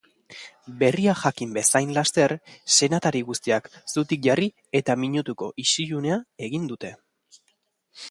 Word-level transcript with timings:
Berria 0.79 1.13
jakin 1.23 1.51
bezain 1.57 1.91
laster 1.97 2.33
senatari 2.77 3.23
guztiak 3.29 3.69
zutik 3.93 4.27
jarri 4.31 4.51
eta 4.83 4.99
minutuko 5.05 5.55
isilunea 5.69 6.21
egin 6.49 6.71
dute. 6.75 6.95